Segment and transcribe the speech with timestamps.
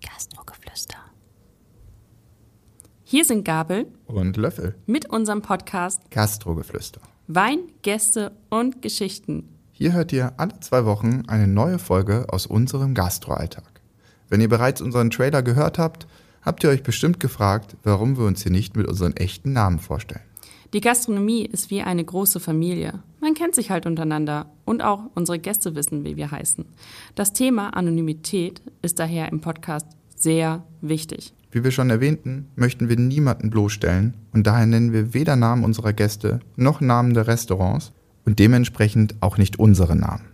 [0.00, 0.96] Gastrogeflüster.
[3.04, 4.74] Hier sind Gabel Und Löffel.
[4.86, 7.00] mit unserem Podcast Gastrogeflüster.
[7.28, 9.48] Wein, Gäste und Geschichten.
[9.72, 13.80] Hier hört ihr alle zwei Wochen eine neue Folge aus unserem Gastroalltag.
[14.28, 16.06] Wenn ihr bereits unseren Trailer gehört habt,
[16.42, 20.22] habt ihr euch bestimmt gefragt, warum wir uns hier nicht mit unseren echten Namen vorstellen.
[20.72, 23.02] Die Gastronomie ist wie eine große Familie.
[23.20, 26.64] Man kennt sich halt untereinander und auch unsere Gäste wissen, wie wir heißen.
[27.14, 29.86] Das Thema Anonymität ist daher im Podcast
[30.16, 31.32] sehr wichtig.
[31.52, 35.92] Wie wir schon erwähnten, möchten wir niemanden bloßstellen und daher nennen wir weder Namen unserer
[35.92, 37.92] Gäste noch Namen der Restaurants
[38.24, 40.24] und dementsprechend auch nicht unsere Namen.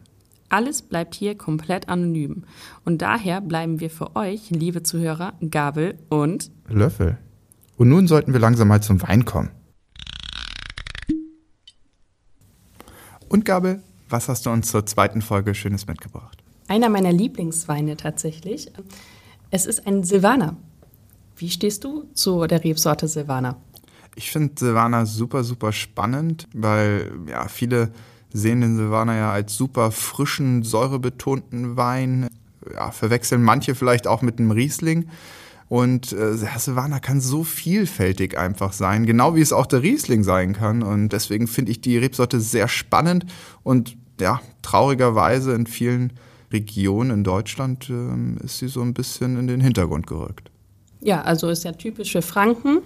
[0.49, 2.45] Alles bleibt hier komplett anonym.
[2.85, 7.17] Und daher bleiben wir für euch, liebe Zuhörer, Gabel und Löffel.
[7.79, 9.51] Und nun sollten wir langsam mal zum Wein kommen.
[13.33, 16.43] Und Gabel, was hast du uns zur zweiten Folge Schönes mitgebracht?
[16.69, 18.71] einer meiner Lieblingsweine tatsächlich.
[19.51, 20.57] Es ist ein Silvaner.
[21.37, 23.57] Wie stehst du zu der Rebsorte Silvaner?
[24.15, 27.93] Ich finde Silvaner super, super spannend, weil ja, viele
[28.33, 32.29] sehen den Silvaner ja als super frischen, säurebetonten Wein.
[32.73, 35.09] Ja, verwechseln manche vielleicht auch mit einem Riesling.
[35.73, 40.53] Und äh, Silvaner kann so vielfältig einfach sein, genau wie es auch der Riesling sein
[40.53, 40.83] kann.
[40.83, 43.25] Und deswegen finde ich die Rebsorte sehr spannend
[43.63, 46.13] und ja, traurigerweise in vielen
[46.53, 50.52] Regionen in Deutschland ähm, ist sie so ein bisschen in den Hintergrund gerückt.
[51.03, 52.79] Ja, also ist ja typisch für Franken.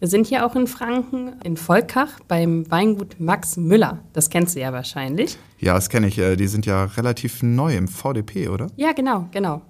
[0.00, 4.00] Wir sind hier auch in Franken, in Volkach, beim Weingut Max Müller.
[4.12, 5.38] Das kennst du ja wahrscheinlich.
[5.60, 6.18] Ja, das kenne ich.
[6.18, 8.66] Äh, Die sind ja relativ neu im VDP, oder?
[8.76, 9.62] Ja, genau, genau.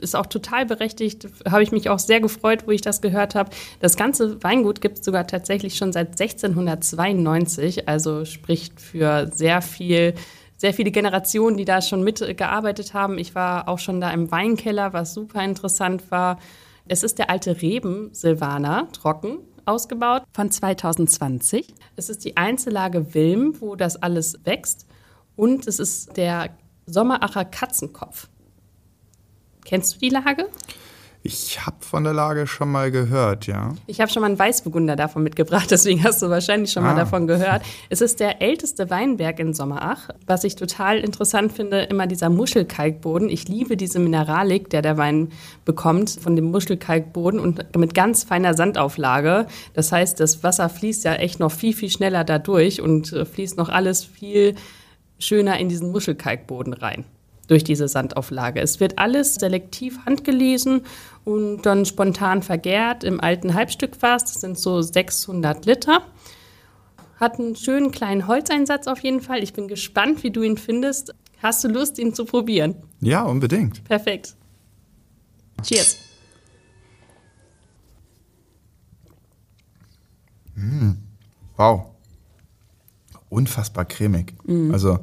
[0.00, 1.26] Ist auch total berechtigt.
[1.48, 3.50] Habe ich mich auch sehr gefreut, wo ich das gehört habe.
[3.80, 10.14] Das ganze Weingut gibt es sogar tatsächlich schon seit 1692, also spricht für sehr viel,
[10.56, 13.16] sehr viele Generationen, die da schon mitgearbeitet haben.
[13.16, 16.38] Ich war auch schon da im Weinkeller, was super interessant war.
[16.88, 21.74] Es ist der alte Reben Silvaner, trocken ausgebaut, von 2020.
[21.96, 24.86] Es ist die Einzellage Wilm, wo das alles wächst.
[25.36, 26.50] Und es ist der
[26.86, 28.28] Sommeracher Katzenkopf.
[29.64, 30.48] Kennst du die Lage?
[31.24, 33.76] Ich habe von der Lage schon mal gehört, ja.
[33.86, 36.98] Ich habe schon mal einen Weißburgunder davon mitgebracht, deswegen hast du wahrscheinlich schon mal Ah.
[36.98, 37.62] davon gehört.
[37.90, 40.08] Es ist der älteste Weinberg in Sommerach.
[40.26, 43.28] Was ich total interessant finde, immer dieser Muschelkalkboden.
[43.28, 45.28] Ich liebe diese Mineralik, der der Wein
[45.64, 49.46] bekommt von dem Muschelkalkboden und mit ganz feiner Sandauflage.
[49.74, 53.56] Das heißt, das Wasser fließt ja echt noch viel, viel schneller dadurch und äh, fließt
[53.58, 54.56] noch alles viel
[55.20, 57.04] schöner in diesen Muschelkalkboden rein
[57.48, 58.60] durch diese Sandauflage.
[58.60, 60.82] Es wird alles selektiv handgelesen
[61.24, 64.24] und dann spontan vergärt im alten Halbstückfass.
[64.24, 66.02] Das sind so 600 Liter.
[67.16, 69.42] Hat einen schönen kleinen Holzeinsatz auf jeden Fall.
[69.42, 71.14] Ich bin gespannt, wie du ihn findest.
[71.40, 72.76] Hast du Lust, ihn zu probieren?
[73.00, 73.84] Ja, unbedingt.
[73.84, 74.34] Perfekt.
[75.62, 75.96] Cheers.
[81.56, 81.86] Wow.
[83.28, 84.34] Unfassbar cremig.
[84.72, 84.98] Also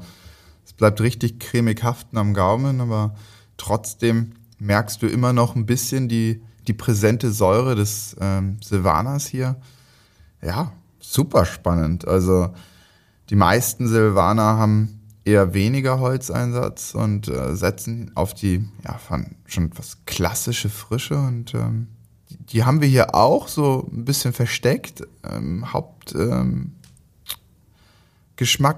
[0.66, 3.16] es bleibt richtig cremig haften am Gaumen, aber
[3.58, 9.56] trotzdem merkst du immer noch ein bisschen die, die präsente Säure des ähm, Silvaners hier.
[10.42, 12.08] Ja, super spannend.
[12.08, 12.54] Also
[13.30, 19.00] die meisten Silvaner haben eher weniger Holzeinsatz und äh, setzen auf die ja,
[19.46, 21.88] schon etwas klassische Frische und ähm,
[22.30, 25.04] die, die haben wir hier auch so ein bisschen versteckt.
[25.24, 26.74] Ähm, Haupt ähm,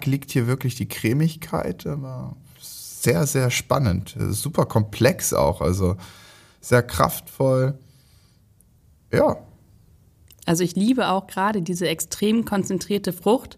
[0.05, 2.35] liegt hier wirklich die Cremigkeit, aber
[3.01, 4.15] sehr, sehr spannend.
[4.29, 5.95] Super komplex auch, also
[6.59, 7.73] sehr kraftvoll.
[9.11, 9.37] Ja,
[10.45, 13.57] Also ich liebe auch gerade diese extrem konzentrierte Frucht.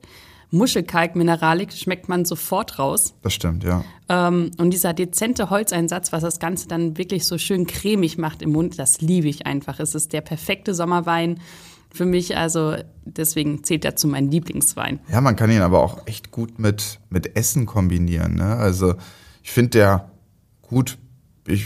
[0.51, 3.15] Muschelkalk-Mineralik schmeckt man sofort raus.
[3.23, 3.83] das stimmt, ja.
[4.07, 8.51] Ähm, und dieser dezente Holzeinsatz, was das Ganze dann wirklich so schön cremig macht im
[8.51, 9.79] Mund, das liebe ich einfach.
[9.79, 11.39] Es ist der perfekte Sommerwein
[11.91, 12.37] für mich.
[12.37, 14.99] Also deswegen zählt er zu meinem Lieblingswein.
[15.11, 18.35] Ja, man kann ihn aber auch echt gut mit, mit Essen kombinieren.
[18.35, 18.55] Ne?
[18.55, 18.93] Also
[19.43, 20.09] ich finde der
[20.61, 20.97] gut,
[21.45, 21.65] ich,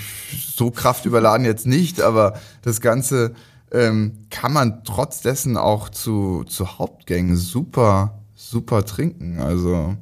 [0.56, 3.36] so kraftüberladen jetzt nicht, aber das Ganze
[3.72, 9.40] ähm, kann man trotz dessen auch zu, zu Hauptgängen super, super trinken.
[9.40, 9.96] Also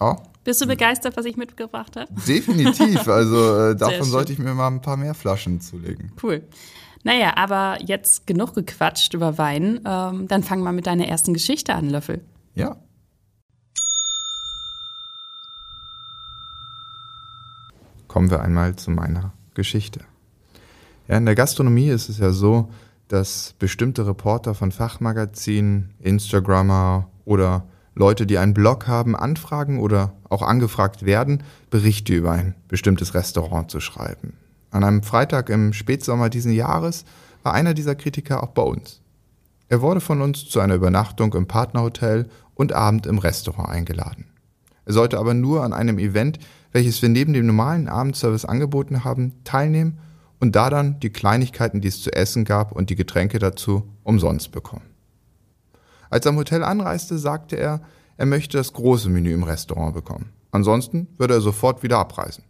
[0.00, 2.08] ja, Bist du begeistert, was ich mitgebracht habe?
[2.26, 3.08] definitiv.
[3.08, 6.12] Also äh, davon sollte ich mir mal ein paar mehr Flaschen zulegen.
[6.22, 6.44] Cool.
[7.04, 9.80] Naja, aber jetzt genug gequatscht über Wein.
[9.84, 12.24] Ähm, dann fang mal mit deiner ersten Geschichte an, Löffel.
[12.54, 12.76] Ja.
[18.18, 20.00] Kommen wir einmal zu meiner Geschichte.
[21.06, 22.68] Ja, in der Gastronomie ist es ja so,
[23.06, 30.42] dass bestimmte Reporter von Fachmagazinen, Instagrammer oder Leute, die einen Blog haben, anfragen oder auch
[30.42, 34.32] angefragt werden, Berichte über ein bestimmtes Restaurant zu schreiben.
[34.72, 37.04] An einem Freitag im Spätsommer diesen Jahres
[37.44, 39.00] war einer dieser Kritiker auch bei uns.
[39.68, 44.24] Er wurde von uns zu einer Übernachtung im Partnerhotel und Abend im Restaurant eingeladen.
[44.86, 46.40] Er sollte aber nur an einem Event,
[46.72, 49.98] welches wir neben dem normalen Abendservice angeboten haben, teilnehmen
[50.40, 54.52] und da dann die Kleinigkeiten, die es zu essen gab und die Getränke dazu umsonst
[54.52, 54.84] bekommen.
[56.10, 57.80] Als er am Hotel anreiste, sagte er,
[58.16, 60.32] er möchte das große Menü im Restaurant bekommen.
[60.50, 62.44] Ansonsten würde er sofort wieder abreisen.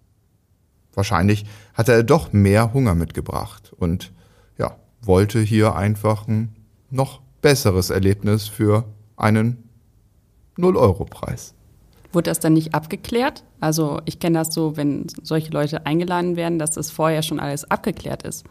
[0.95, 1.45] Wahrscheinlich
[1.75, 4.13] hatte er doch mehr Hunger mitgebracht und
[4.57, 6.57] ja, wollte hier einfach ein
[6.91, 8.85] noch besseres Erlebnis für
[9.17, 9.69] einen
[10.57, 11.55] 0-Euro-Preis.
[12.13, 13.45] Wurde das dann nicht abgeklärt?
[13.61, 17.71] Also ich kenne das so, wenn solche Leute eingeladen werden, dass das vorher schon alles
[17.71, 18.45] abgeklärt ist.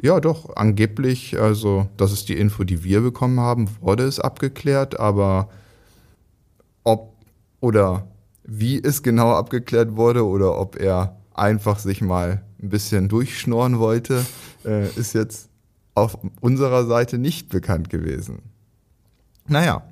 [0.00, 4.98] Ja, doch, angeblich, also das ist die Info, die wir bekommen haben, wurde es abgeklärt,
[4.98, 5.48] aber
[6.82, 7.12] ob
[7.60, 8.08] oder
[8.42, 14.24] wie es genau abgeklärt wurde oder ob er einfach sich mal ein bisschen durchschnorren wollte,
[14.64, 15.48] äh, ist jetzt
[15.94, 18.40] auf unserer Seite nicht bekannt gewesen.
[19.46, 19.82] Naja,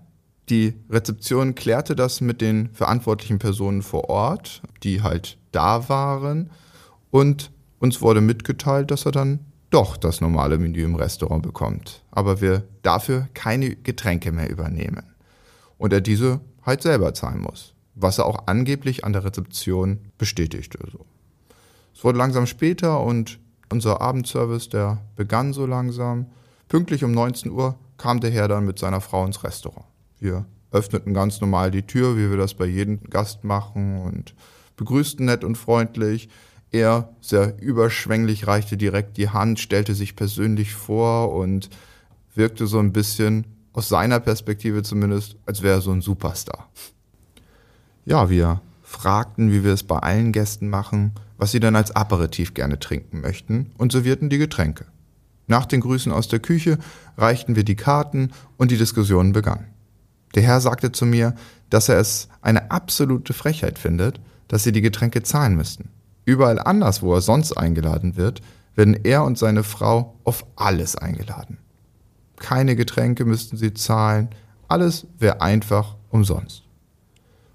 [0.51, 6.51] die Rezeption klärte das mit den verantwortlichen Personen vor Ort, die halt da waren,
[7.11, 12.41] und uns wurde mitgeteilt, dass er dann doch das normale Menü im Restaurant bekommt, aber
[12.41, 15.15] wir dafür keine Getränke mehr übernehmen
[15.79, 20.79] und er diese halt selber zahlen muss, was er auch angeblich an der Rezeption bestätigte.
[20.91, 21.07] So.
[21.95, 23.39] Es wurde langsam später und
[23.73, 26.27] unser Abendservice, der begann so langsam.
[26.69, 29.90] Pünktlich um 19 Uhr kam der Herr dann mit seiner Frau ins Restaurant.
[30.21, 34.35] Wir öffneten ganz normal die Tür, wie wir das bei jedem Gast machen und
[34.77, 36.29] begrüßten nett und freundlich.
[36.71, 41.69] Er, sehr überschwänglich, reichte direkt die Hand, stellte sich persönlich vor und
[42.35, 46.69] wirkte so ein bisschen, aus seiner Perspektive zumindest, als wäre er so ein Superstar.
[48.05, 52.55] Ja, wir fragten, wie wir es bei allen Gästen machen, was sie dann als Aperitif
[52.55, 54.87] gerne trinken möchten und servierten die Getränke.
[55.47, 56.79] Nach den Grüßen aus der Küche
[57.17, 59.67] reichten wir die Karten und die Diskussion begann.
[60.35, 61.35] Der Herr sagte zu mir,
[61.71, 65.91] dass er es eine absolute Frechheit findet, dass sie die Getränke zahlen müssten.
[66.25, 68.41] Überall anders, wo er sonst eingeladen wird,
[68.75, 71.59] werden er und seine Frau auf alles eingeladen.
[72.37, 74.29] Keine Getränke müssten sie zahlen,
[74.69, 76.63] alles wäre einfach umsonst.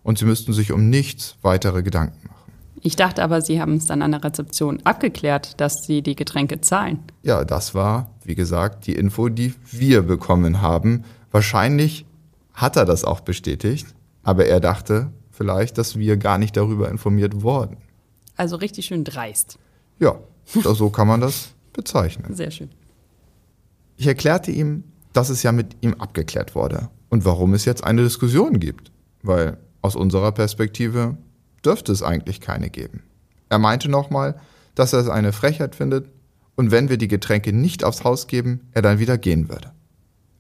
[0.04, 2.36] Und sie müssten sich um nichts weitere Gedanken machen.
[2.82, 6.62] Ich dachte aber, Sie haben es dann an der Rezeption abgeklärt, dass Sie die Getränke
[6.62, 7.00] zahlen.
[7.24, 11.04] Ja, das war, wie gesagt, die Info, die wir bekommen haben.
[11.32, 12.06] Wahrscheinlich
[12.56, 13.88] hat er das auch bestätigt,
[14.24, 17.78] aber er dachte vielleicht, dass wir gar nicht darüber informiert wurden.
[18.36, 19.60] Also richtig schön dreist.
[20.00, 22.34] Ja, so kann man das bezeichnen.
[22.34, 22.70] Sehr schön.
[23.98, 28.04] Ich erklärte ihm, dass es ja mit ihm abgeklärt wurde und warum es jetzt eine
[28.04, 28.92] Diskussion gibt,
[29.24, 31.18] weil aus unserer Perspektive
[31.64, 33.04] dürfte es eigentlich keine geben.
[33.50, 34.40] Er meinte nochmal,
[34.74, 36.10] dass er es eine Frechheit findet
[36.56, 39.72] und wenn wir die Getränke nicht aufs Haus geben, er dann wieder gehen würde.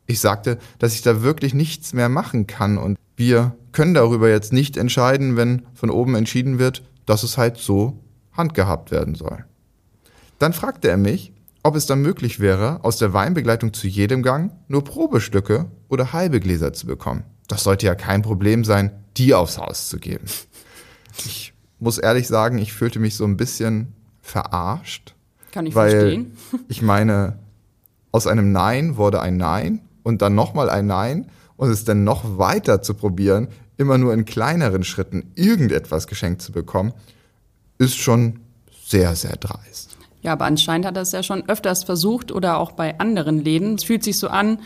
[0.08, 4.54] Ich sagte, dass ich da wirklich nichts mehr machen kann und wir können darüber jetzt
[4.54, 8.00] nicht entscheiden, wenn von oben entschieden wird, dass es halt so
[8.34, 9.46] handgehabt werden soll.
[10.40, 11.32] Dann fragte er mich,
[11.64, 16.40] ob es dann möglich wäre, aus der Weinbegleitung zu jedem Gang nur Probestücke oder halbe
[16.40, 17.24] Gläser zu bekommen.
[17.48, 20.26] Das sollte ja kein Problem sein, die aufs Haus zu geben.
[21.26, 25.16] Ich muss ehrlich sagen, ich fühlte mich so ein bisschen verarscht.
[25.52, 26.38] Kann ich weil verstehen.
[26.68, 27.40] Ich meine,
[28.12, 31.26] aus einem Nein wurde ein Nein und dann nochmal ein Nein
[31.58, 36.52] und es dann noch weiter zu probieren, immer nur in kleineren Schritten irgendetwas geschenkt zu
[36.52, 36.94] bekommen,
[37.80, 38.40] ist schon
[38.86, 39.98] sehr, sehr dreist.
[40.22, 43.76] Ja, aber anscheinend hat er es ja schon öfters versucht oder auch bei anderen Läden.
[43.76, 44.60] Es fühlt sich so an,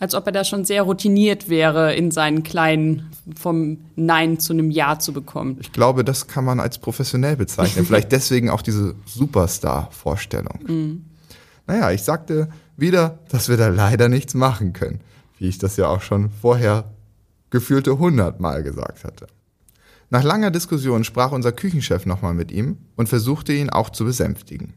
[0.00, 3.10] als ob er da schon sehr routiniert wäre, in seinen kleinen
[3.40, 5.58] vom Nein zu einem Ja zu bekommen.
[5.60, 7.84] Ich glaube, das kann man als professionell bezeichnen.
[7.86, 10.58] Vielleicht deswegen auch diese Superstar-Vorstellung.
[10.66, 11.04] Mhm.
[11.66, 15.00] Naja, ich sagte wieder, dass wir da leider nichts machen können,
[15.38, 16.92] wie ich das ja auch schon vorher
[17.50, 19.26] gefühlte hundertmal gesagt hatte.
[20.10, 24.74] Nach langer Diskussion sprach unser Küchenchef nochmal mit ihm und versuchte ihn auch zu besänftigen.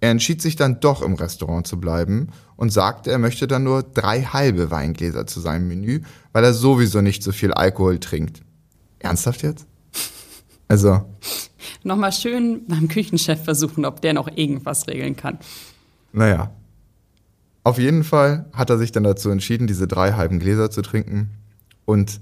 [0.00, 3.82] Er entschied sich dann doch im Restaurant zu bleiben und sagte, er möchte dann nur
[3.82, 6.02] drei halbe Weingläser zu seinem Menü,
[6.32, 8.42] weil er sowieso nicht so viel Alkohol trinkt.
[9.00, 9.66] Ernsthaft jetzt?
[10.68, 11.02] Also.
[11.82, 15.38] Nochmal schön beim Küchenchef versuchen, ob der noch irgendwas regeln kann.
[16.12, 16.50] Naja.
[17.64, 21.30] Auf jeden Fall hat er sich dann dazu entschieden, diese drei halben Gläser zu trinken.
[21.84, 22.20] Und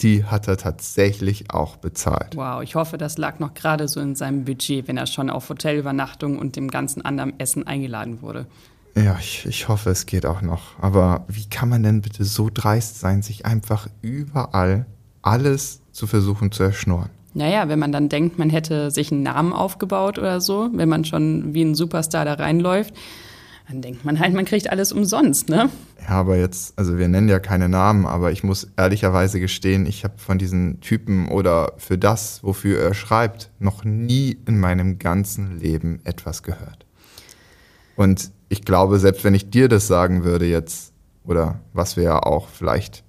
[0.00, 2.34] die hat er tatsächlich auch bezahlt.
[2.36, 5.48] Wow, ich hoffe, das lag noch gerade so in seinem Budget, wenn er schon auf
[5.48, 8.46] Hotelübernachtung und dem ganzen anderen Essen eingeladen wurde.
[8.94, 10.78] Ja, ich, ich hoffe, es geht auch noch.
[10.80, 14.86] Aber wie kann man denn bitte so dreist sein, sich einfach überall
[15.22, 17.10] alles zu versuchen zu erschnorren.
[17.34, 21.04] Naja, wenn man dann denkt, man hätte sich einen Namen aufgebaut oder so, wenn man
[21.04, 22.94] schon wie ein Superstar da reinläuft,
[23.68, 25.70] dann denkt man halt, man kriegt alles umsonst, ne?
[26.02, 30.02] Ja, aber jetzt, also wir nennen ja keine Namen, aber ich muss ehrlicherweise gestehen, ich
[30.02, 35.60] habe von diesen Typen oder für das, wofür er schreibt, noch nie in meinem ganzen
[35.60, 36.84] Leben etwas gehört.
[37.94, 40.92] Und ich glaube, selbst wenn ich dir das sagen würde jetzt,
[41.24, 43.04] oder was wir ja auch vielleicht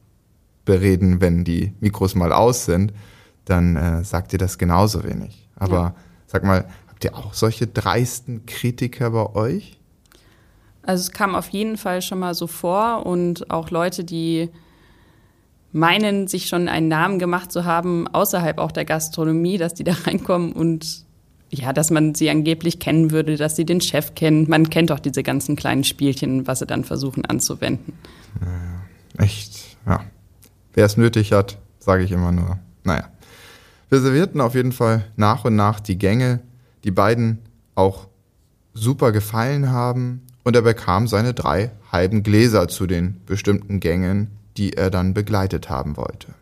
[0.65, 2.93] bereden, wenn die Mikros mal aus sind,
[3.51, 5.47] dann äh, sagt ihr das genauso wenig.
[5.55, 5.95] Aber ja.
[6.25, 9.77] sag mal, habt ihr auch solche dreisten Kritiker bei euch?
[10.83, 14.49] Also es kam auf jeden Fall schon mal so vor und auch Leute, die
[15.71, 19.93] meinen, sich schon einen Namen gemacht zu haben, außerhalb auch der Gastronomie, dass die da
[20.05, 21.05] reinkommen und
[21.49, 24.49] ja, dass man sie angeblich kennen würde, dass sie den Chef kennen.
[24.49, 27.93] Man kennt doch diese ganzen kleinen Spielchen, was sie dann versuchen anzuwenden.
[28.39, 30.05] Naja, echt, ja.
[30.73, 32.57] Wer es nötig hat, sage ich immer nur.
[32.85, 33.09] Naja.
[33.91, 36.39] Wir servierten auf jeden Fall nach und nach die Gänge,
[36.85, 37.39] die beiden
[37.75, 38.07] auch
[38.73, 44.71] super gefallen haben und er bekam seine drei halben Gläser zu den bestimmten Gängen, die
[44.71, 46.33] er dann begleitet haben wollte.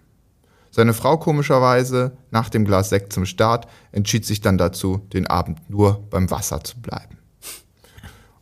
[0.70, 5.72] Seine Frau komischerweise, nach dem Glas Sekt zum Start, entschied sich dann dazu, den Abend
[5.72, 7.18] nur beim Wasser zu bleiben.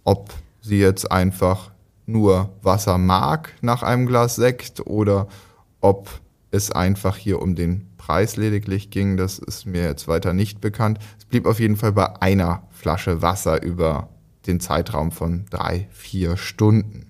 [0.03, 1.71] Ob sie jetzt einfach
[2.05, 5.29] nur Wasser mag nach einem Glas Sekt oder
[5.79, 6.09] ob
[6.51, 10.97] es einfach hier um den Preis lediglich ging, das ist mir jetzt weiter nicht bekannt.
[11.19, 14.07] Es blieb auf jeden Fall bei einer Flasche Wasser über
[14.45, 17.07] den Zeitraum von drei, vier Stunden.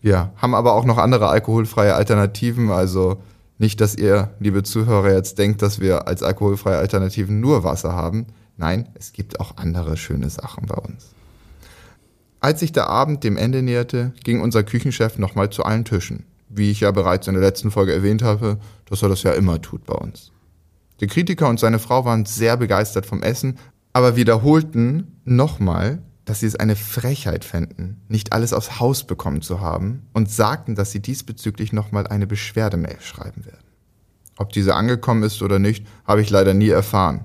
[0.00, 3.20] Wir haben aber auch noch andere alkoholfreie Alternativen, also
[3.58, 8.28] nicht, dass ihr, liebe Zuhörer, jetzt denkt, dass wir als alkoholfreie Alternativen nur Wasser haben.
[8.56, 11.08] Nein, es gibt auch andere schöne Sachen bei uns.
[12.38, 16.70] Als sich der Abend dem Ende näherte, ging unser Küchenchef nochmal zu allen Tischen wie
[16.70, 19.84] ich ja bereits in der letzten Folge erwähnt habe, dass er das ja immer tut
[19.86, 20.32] bei uns.
[21.00, 23.58] Der Kritiker und seine Frau waren sehr begeistert vom Essen,
[23.92, 29.60] aber wiederholten nochmal, dass sie es eine Frechheit fänden, nicht alles aufs Haus bekommen zu
[29.60, 33.64] haben und sagten, dass sie diesbezüglich nochmal eine Beschwerdemail schreiben werden.
[34.36, 37.24] Ob diese angekommen ist oder nicht, habe ich leider nie erfahren.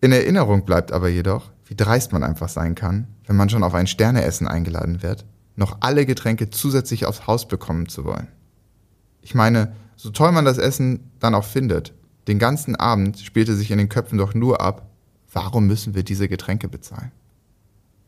[0.00, 3.74] In Erinnerung bleibt aber jedoch, wie dreist man einfach sein kann, wenn man schon auf
[3.74, 5.24] ein Sterneessen eingeladen wird
[5.60, 8.28] noch alle Getränke zusätzlich aufs Haus bekommen zu wollen.
[9.20, 11.92] Ich meine, so toll man das Essen dann auch findet,
[12.26, 14.88] den ganzen Abend spielte sich in den Köpfen doch nur ab,
[15.32, 17.12] warum müssen wir diese Getränke bezahlen?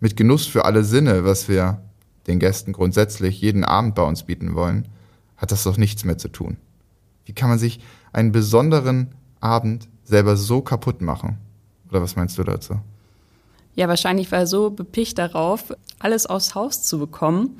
[0.01, 1.83] Mit Genuss für alle Sinne, was wir
[2.27, 4.89] den Gästen grundsätzlich jeden Abend bei uns bieten wollen,
[5.37, 6.57] hat das doch nichts mehr zu tun.
[7.27, 7.81] Wie kann man sich
[8.13, 11.37] einen besonderen Abend selber so kaputt machen?
[11.91, 12.81] Oder was meinst du dazu?
[13.75, 17.57] Ja, wahrscheinlich war er so bepicht darauf, alles aufs Haus zu bekommen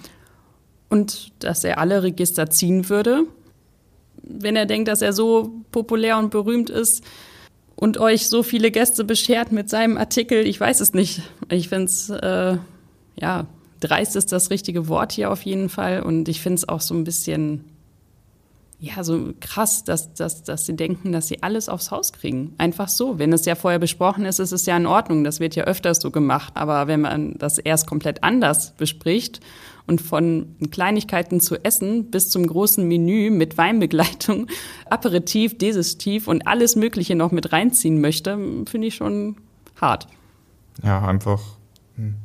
[0.91, 3.25] und dass er alle Register ziehen würde.
[4.23, 7.03] Wenn er denkt, dass er so populär und berühmt ist
[7.77, 11.23] und euch so viele Gäste beschert mit seinem Artikel, ich weiß es nicht.
[11.49, 12.59] Ich finde es, äh,
[13.19, 13.47] ja,
[13.81, 16.95] dreist ist das richtige Wort hier auf jeden Fall und ich finde es auch so
[16.95, 17.65] ein bisschen
[18.83, 22.53] ja, so krass, dass, dass, dass sie denken, dass sie alles aufs Haus kriegen.
[22.59, 23.17] Einfach so.
[23.17, 25.23] Wenn es ja vorher besprochen ist, ist es ja in Ordnung.
[25.23, 26.55] Das wird ja öfters so gemacht.
[26.57, 29.39] Aber wenn man das erst komplett anders bespricht
[29.87, 34.49] und von Kleinigkeiten zu essen bis zum großen Menü mit Weinbegleitung,
[34.91, 38.37] Aperitif, Digestiv und alles Mögliche noch mit reinziehen möchte,
[38.67, 39.37] finde ich schon
[39.81, 40.09] hart.
[40.83, 41.41] Ja, einfach
[41.97, 42.17] ein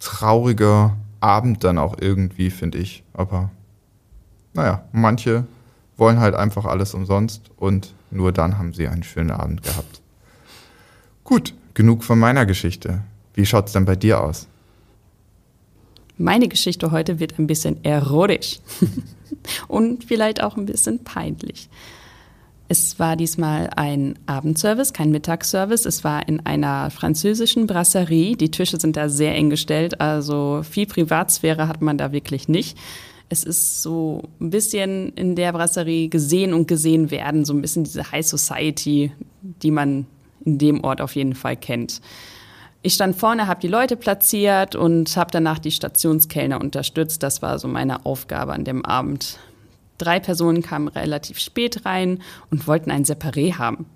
[0.00, 3.04] trauriger Abend dann auch irgendwie, finde ich.
[3.12, 3.52] Aber
[4.52, 5.46] naja, manche
[6.00, 10.00] wollen halt einfach alles umsonst und nur dann haben sie einen schönen Abend gehabt.
[11.22, 13.02] Gut, genug von meiner Geschichte.
[13.34, 14.48] Wie schaut es denn bei dir aus?
[16.16, 18.60] Meine Geschichte heute wird ein bisschen erotisch
[19.68, 21.68] und vielleicht auch ein bisschen peinlich.
[22.68, 25.86] Es war diesmal ein Abendservice, kein Mittagsservice.
[25.86, 28.36] Es war in einer französischen Brasserie.
[28.36, 32.78] Die Tische sind da sehr eng gestellt, also viel Privatsphäre hat man da wirklich nicht
[33.30, 37.84] es ist so ein bisschen in der Brasserie gesehen und gesehen werden, so ein bisschen
[37.84, 40.06] diese High Society, die man
[40.44, 42.00] in dem Ort auf jeden Fall kennt.
[42.82, 47.22] Ich stand vorne, habe die Leute platziert und habe danach die Stationskellner unterstützt.
[47.22, 49.38] Das war so meine Aufgabe an dem Abend.
[49.98, 52.20] Drei Personen kamen relativ spät rein
[52.50, 53.86] und wollten ein Separé haben.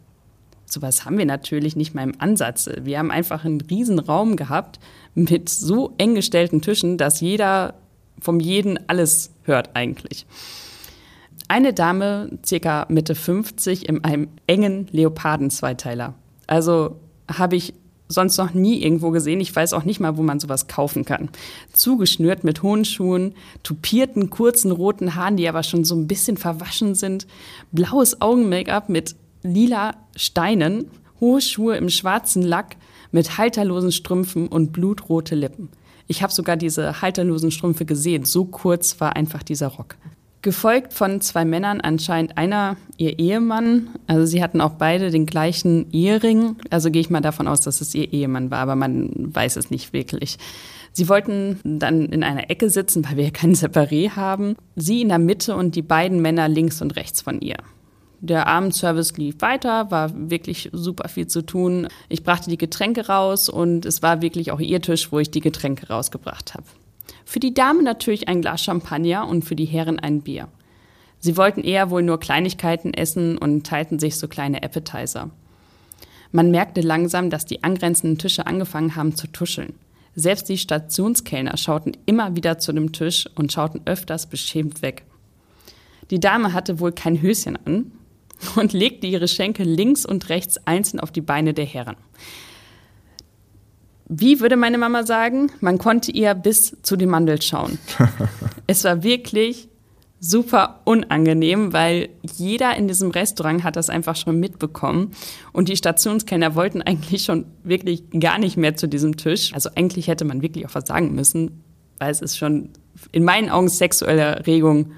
[0.66, 2.68] Sowas haben wir natürlich nicht mal im Ansatz.
[2.80, 4.78] Wir haben einfach einen riesen Raum gehabt
[5.14, 7.74] mit so eng gestellten Tischen, dass jeder
[8.20, 10.26] vom jeden alles hört eigentlich.
[11.48, 16.14] Eine Dame, circa Mitte 50, in einem engen Leoparden-Zweiteiler.
[16.46, 16.96] Also
[17.28, 17.74] habe ich
[18.08, 19.40] sonst noch nie irgendwo gesehen.
[19.40, 21.30] Ich weiß auch nicht mal, wo man sowas kaufen kann.
[21.72, 26.94] Zugeschnürt mit hohen Schuhen, tupierten, kurzen, roten Haaren, die aber schon so ein bisschen verwaschen
[26.94, 27.26] sind,
[27.72, 30.90] blaues Augen-Make-up mit lila Steinen,
[31.20, 32.76] hohe Schuhe im schwarzen Lack
[33.10, 35.68] mit halterlosen Strümpfen und blutrote Lippen.
[36.06, 38.24] Ich habe sogar diese halterlosen Strümpfe gesehen.
[38.24, 39.96] So kurz war einfach dieser Rock.
[40.42, 43.88] Gefolgt von zwei Männern, anscheinend einer ihr Ehemann.
[44.06, 46.56] Also sie hatten auch beide den gleichen Ehering.
[46.68, 49.70] Also gehe ich mal davon aus, dass es ihr Ehemann war, aber man weiß es
[49.70, 50.36] nicht wirklich.
[50.92, 54.54] Sie wollten dann in einer Ecke sitzen, weil wir ja kein Separé haben.
[54.76, 57.56] Sie in der Mitte und die beiden Männer links und rechts von ihr.
[58.24, 61.88] Der Abendservice lief weiter, war wirklich super viel zu tun.
[62.08, 65.42] Ich brachte die Getränke raus und es war wirklich auch ihr Tisch, wo ich die
[65.42, 66.64] Getränke rausgebracht habe.
[67.26, 70.48] Für die Dame natürlich ein Glas Champagner und für die Herren ein Bier.
[71.18, 75.28] Sie wollten eher wohl nur Kleinigkeiten essen und teilten sich so kleine Appetizer.
[76.32, 79.74] Man merkte langsam, dass die angrenzenden Tische angefangen haben zu tuscheln.
[80.14, 85.04] Selbst die Stationskellner schauten immer wieder zu dem Tisch und schauten öfters beschämt weg.
[86.10, 87.92] Die Dame hatte wohl kein Höschen an
[88.56, 91.96] und legte ihre Schenkel links und rechts einzeln auf die Beine der Herren
[94.08, 97.78] wie würde meine Mama sagen, man konnte ihr bis zu den Mandel schauen.
[98.66, 99.68] es war wirklich
[100.20, 105.12] super unangenehm, weil jeder in diesem Restaurant hat das einfach schon mitbekommen
[105.52, 109.52] und die Stationskenner wollten eigentlich schon wirklich gar nicht mehr zu diesem Tisch.
[109.52, 111.62] Also eigentlich hätte man wirklich auch was sagen müssen,
[111.98, 112.70] weil es ist schon
[113.12, 114.92] in meinen Augen sexuelle Erregung.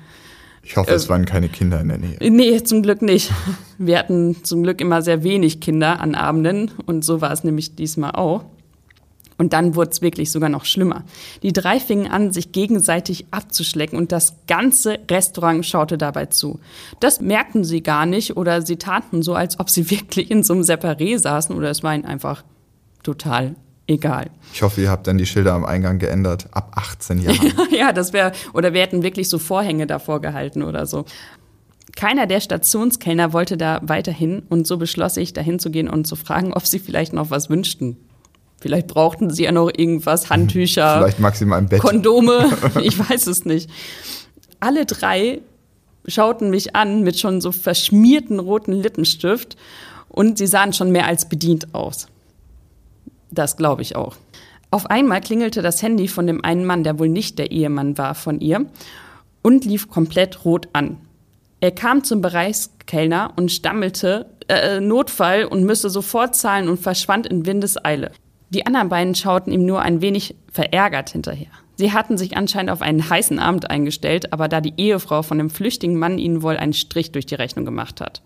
[0.67, 2.17] Ich hoffe, äh, es waren keine Kinder in der Nähe.
[2.21, 3.31] Nee, zum Glück nicht.
[3.79, 7.77] Wir hatten zum Glück immer sehr wenig Kinder an Abenden und so war es nämlich
[7.77, 8.45] diesmal auch.
[9.39, 11.05] Und dann wurde es wirklich sogar noch schlimmer.
[11.43, 16.59] Die drei fingen an, sich gegenseitig abzuschlecken und das ganze Restaurant schaute dabei zu.
[17.01, 20.53] Das merkten sie gar nicht oder sie taten so, als ob sie wirklich in so
[20.53, 22.43] einem Separé saßen oder es war ihnen einfach
[23.05, 23.55] total
[23.87, 24.31] egal.
[24.53, 27.53] Ich hoffe, ihr habt dann die Schilder am Eingang geändert, ab 18 Jahren.
[27.71, 31.05] ja, das wäre, oder wir hätten wirklich so Vorhänge davor gehalten oder so.
[31.95, 36.15] Keiner der Stationskellner wollte da weiterhin und so beschloss ich, dahin zu gehen und zu
[36.17, 37.97] fragen, ob sie vielleicht noch was wünschten.
[38.61, 41.81] Vielleicht brauchten sie ja noch irgendwas, Handtücher, Vielleicht maximal ein Bett.
[41.81, 42.51] Kondome,
[42.83, 43.71] ich weiß es nicht.
[44.61, 45.41] Alle drei
[46.07, 49.57] schauten mich an mit schon so verschmierten roten Lippenstift
[50.09, 52.09] und sie sahen schon mehr als bedient aus.
[53.37, 54.17] Das glaube ich auch.
[54.73, 58.17] Auf einmal klingelte das Handy von dem einen Mann, der wohl nicht der Ehemann war
[58.17, 58.67] von ihr,
[59.43, 60.97] und lief komplett rot an.
[61.61, 67.47] Er kam zum Bereichskellner und stammelte äh, Notfall und müsse sofort zahlen und verschwand in
[67.47, 68.11] Windeseile.
[68.51, 71.49] Die anderen beiden schauten ihm nur ein wenig verärgert hinterher.
[71.77, 75.51] Sie hatten sich anscheinend auf einen heißen Abend eingestellt, aber da die Ehefrau von dem
[75.51, 78.23] flüchtigen Mann ihnen wohl einen Strich durch die Rechnung gemacht hat.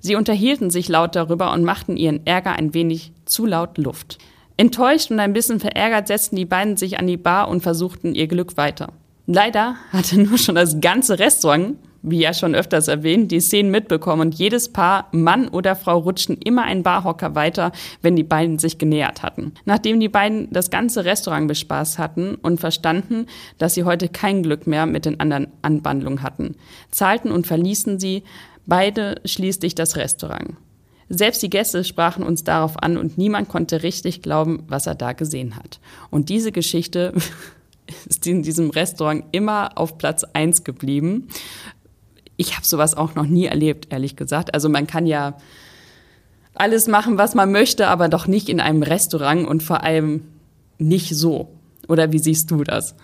[0.00, 4.18] Sie unterhielten sich laut darüber und machten ihren Ärger ein wenig zu laut Luft.
[4.56, 8.28] Enttäuscht und ein bisschen verärgert setzten die beiden sich an die Bar und versuchten ihr
[8.28, 8.92] Glück weiter.
[9.26, 14.20] Leider hatte nur schon das ganze Restaurant wie ja schon öfters erwähnt, die Szenen mitbekommen
[14.20, 18.76] und jedes Paar, Mann oder Frau, rutschten immer ein Barhocker weiter, wenn die beiden sich
[18.76, 19.54] genähert hatten.
[19.64, 24.66] Nachdem die beiden das ganze Restaurant bespaßt hatten und verstanden, dass sie heute kein Glück
[24.66, 26.56] mehr mit den anderen Anbandlungen hatten,
[26.90, 28.22] zahlten und verließen sie
[28.66, 30.56] beide schließlich das Restaurant.
[31.08, 35.12] Selbst die Gäste sprachen uns darauf an und niemand konnte richtig glauben, was er da
[35.12, 35.80] gesehen hat.
[36.10, 37.12] Und diese Geschichte
[38.08, 41.28] ist in diesem Restaurant immer auf Platz eins geblieben
[42.36, 44.54] ich habe sowas auch noch nie erlebt, ehrlich gesagt.
[44.54, 45.36] Also man kann ja
[46.54, 50.22] alles machen, was man möchte, aber doch nicht in einem Restaurant und vor allem
[50.78, 51.52] nicht so.
[51.88, 52.94] Oder wie siehst du das?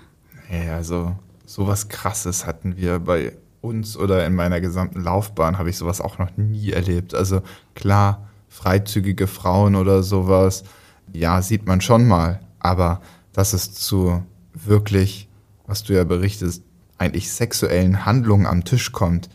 [0.50, 1.14] Ja, also
[1.46, 6.18] sowas Krasses hatten wir bei uns oder in meiner gesamten Laufbahn habe ich sowas auch
[6.18, 7.14] noch nie erlebt.
[7.14, 7.42] Also
[7.75, 10.64] klar, freizügige Frauen oder sowas,
[11.12, 12.40] ja, sieht man schon mal.
[12.59, 13.01] Aber
[13.33, 14.23] dass es zu
[14.55, 15.29] wirklich,
[15.66, 16.62] was du ja berichtest,
[16.99, 19.29] eigentlich sexuellen Handlungen am Tisch kommt,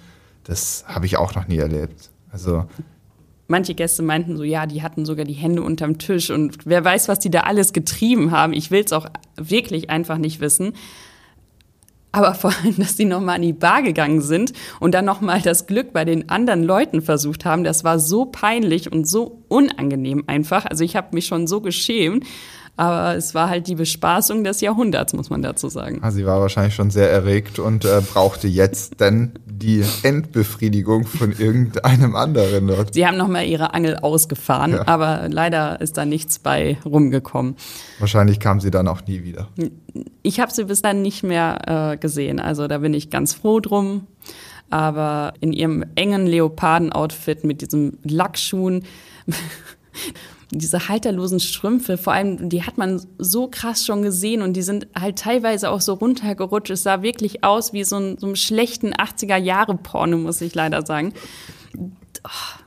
[0.44, 2.12] das habe ich auch noch nie erlebt.
[2.32, 2.66] Also
[3.48, 7.08] manche Gäste meinten so, ja, die hatten sogar die Hände unterm Tisch und wer weiß,
[7.08, 8.54] was die da alles getrieben haben.
[8.54, 10.74] Ich will es auch wirklich einfach nicht wissen.
[12.16, 15.68] Aber vor allem, dass die nochmal an die Bar gegangen sind und dann nochmal das
[15.68, 20.66] Glück bei den anderen Leuten versucht haben, das war so peinlich und so unangenehm einfach.
[20.66, 22.26] Also ich habe mich schon so geschämt.
[22.78, 26.00] Aber es war halt die Bespaßung des Jahrhunderts, muss man dazu sagen.
[26.02, 31.32] Ah, sie war wahrscheinlich schon sehr erregt und äh, brauchte jetzt dann die Endbefriedigung von
[31.32, 32.94] irgendeinem anderen dort.
[32.94, 34.88] Sie haben nochmal ihre Angel ausgefahren, ja.
[34.88, 37.56] aber leider ist da nichts bei rumgekommen.
[38.00, 39.48] Wahrscheinlich kam sie dann auch nie wieder.
[40.22, 43.60] Ich habe sie bis dann nicht mehr äh, gesehen, also da bin ich ganz froh
[43.62, 44.08] drum.
[44.72, 48.84] Aber in ihrem engen Leoparden-Outfit mit diesem Lackschuhen
[50.52, 54.88] diese halterlosen Strümpfe, vor allem, die hat man so krass schon gesehen und die sind
[55.00, 56.70] halt teilweise auch so runtergerutscht.
[56.70, 61.14] Es sah wirklich aus wie so ein, so ein schlechten 80er-Jahre-Porno, muss ich leider sagen.
[61.78, 62.62] Oh.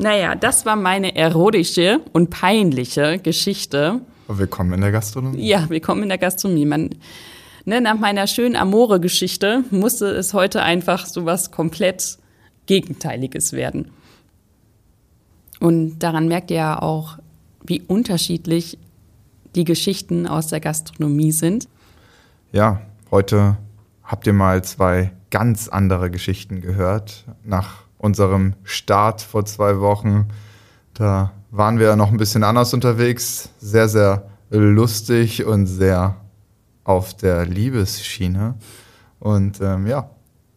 [0.00, 4.00] Naja, das war meine erotische und peinliche Geschichte.
[4.28, 5.44] Willkommen in der Gastronomie.
[5.44, 6.66] Ja, willkommen in der Gastronomie.
[6.66, 6.90] Man,
[7.64, 12.18] ne, nach meiner schönen Amore-Geschichte musste es heute einfach so was komplett
[12.66, 13.90] Gegenteiliges werden.
[15.60, 17.18] Und daran merkt ihr ja auch,
[17.64, 18.78] wie unterschiedlich
[19.54, 21.68] die Geschichten aus der Gastronomie sind.
[22.52, 23.56] Ja, heute
[24.04, 27.24] habt ihr mal zwei ganz andere Geschichten gehört.
[27.44, 30.28] Nach unserem Start vor zwei Wochen,
[30.94, 33.50] da waren wir ja noch ein bisschen anders unterwegs.
[33.58, 36.16] Sehr, sehr lustig und sehr
[36.84, 38.54] auf der Liebesschiene.
[39.18, 40.10] Und ähm, ja,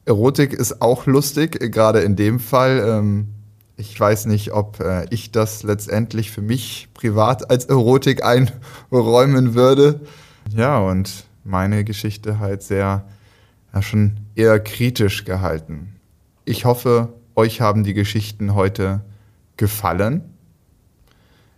[0.06, 2.84] Erotik ist auch lustig, gerade in dem Fall.
[2.88, 3.28] Ähm,
[3.82, 10.02] ich weiß nicht, ob äh, ich das letztendlich für mich privat als Erotik einräumen würde.
[10.56, 13.06] Ja, und meine Geschichte halt sehr,
[13.74, 15.96] ja, schon eher kritisch gehalten.
[16.46, 19.02] Ich hoffe, euch haben die Geschichten heute
[19.58, 20.24] gefallen.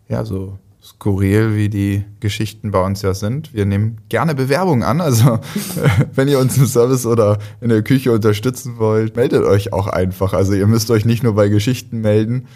[0.08, 3.54] Ja, so skurril, wie die Geschichten bei uns ja sind.
[3.54, 5.00] Wir nehmen gerne Bewerbungen an.
[5.00, 5.40] Also
[6.14, 10.34] wenn ihr uns im Service oder in der Küche unterstützen wollt, meldet euch auch einfach.
[10.34, 12.48] Also ihr müsst euch nicht nur bei Geschichten melden.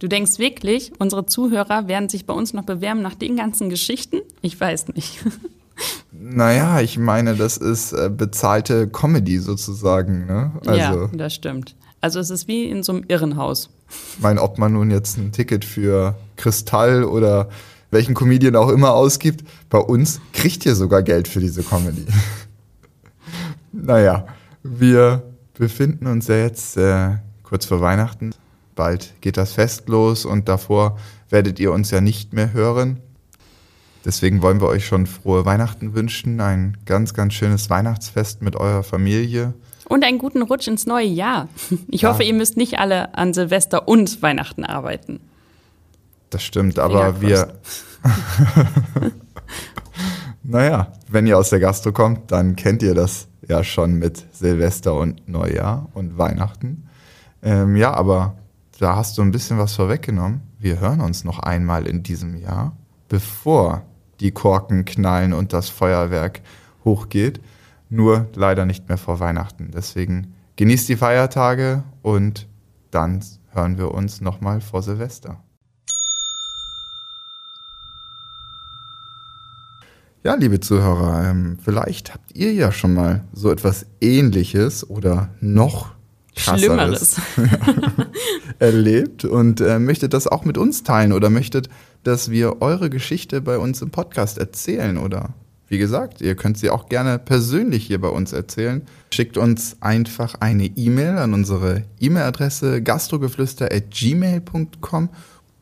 [0.00, 4.18] Du denkst wirklich, unsere Zuhörer werden sich bei uns noch bewerben nach den ganzen Geschichten?
[4.42, 5.18] Ich weiß nicht.
[6.10, 10.26] Naja, ich meine, das ist äh, bezahlte Comedy sozusagen.
[10.26, 10.50] Ne?
[10.66, 11.76] Also, ja, das stimmt.
[12.00, 13.70] Also es ist wie in so einem Irrenhaus.
[14.20, 17.48] Meine, ob man nun jetzt ein Ticket für Kristall oder
[17.90, 22.04] welchen Comedian auch immer ausgibt, bei uns kriegt ihr sogar Geld für diese Comedy.
[23.72, 24.26] naja,
[24.62, 25.22] wir
[25.54, 28.32] befinden uns ja jetzt äh, kurz vor Weihnachten.
[28.74, 30.98] Bald geht das Fest los und davor
[31.30, 33.00] werdet ihr uns ja nicht mehr hören.
[34.04, 38.82] Deswegen wollen wir euch schon frohe Weihnachten wünschen, ein ganz, ganz schönes Weihnachtsfest mit eurer
[38.82, 39.54] Familie.
[39.88, 41.48] Und einen guten Rutsch ins neue Jahr.
[41.88, 42.10] Ich ja.
[42.10, 45.20] hoffe, ihr müsst nicht alle an Silvester und Weihnachten arbeiten.
[46.30, 47.54] Das stimmt, aber wir.
[50.42, 54.94] naja, wenn ihr aus der Gastro kommt, dann kennt ihr das ja schon mit Silvester
[54.94, 56.88] und Neujahr und Weihnachten.
[57.42, 58.36] Ähm, ja, aber
[58.78, 60.42] da hast du ein bisschen was vorweggenommen.
[60.58, 62.76] Wir hören uns noch einmal in diesem Jahr,
[63.08, 63.82] bevor
[64.20, 66.42] die Korken knallen und das Feuerwerk
[66.84, 67.40] hochgeht
[67.90, 69.70] nur leider nicht mehr vor Weihnachten.
[69.72, 72.48] Deswegen genießt die Feiertage und
[72.90, 75.42] dann hören wir uns nochmal vor Silvester.
[80.24, 85.94] Ja, liebe Zuhörer, ähm, vielleicht habt ihr ja schon mal so etwas Ähnliches oder noch
[86.34, 87.20] Schlimmeres
[88.58, 91.68] erlebt und äh, möchtet das auch mit uns teilen oder möchtet,
[92.02, 95.34] dass wir eure Geschichte bei uns im Podcast erzählen oder
[95.68, 98.80] wie gesagt, ihr könnt sie auch gerne persönlich hier bei uns erzählen.
[99.12, 105.10] Schickt uns einfach eine E-Mail an unsere E-Mail-Adresse gastrogeflüster.gmail.com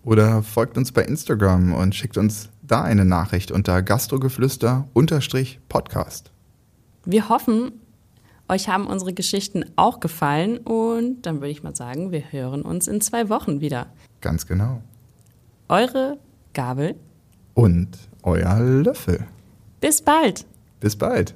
[0.04, 6.30] oder folgt uns bei Instagram und schickt uns da eine Nachricht unter gastrogeflüster-podcast.
[7.04, 7.72] Wir hoffen,
[8.48, 12.86] euch haben unsere Geschichten auch gefallen und dann würde ich mal sagen, wir hören uns
[12.86, 13.88] in zwei Wochen wieder.
[14.20, 14.82] Ganz genau.
[15.68, 16.18] Eure
[16.54, 16.94] Gabel
[17.54, 17.88] und
[18.22, 19.26] euer Löffel.
[19.80, 20.44] Bis bald.
[20.80, 21.34] Bis bald.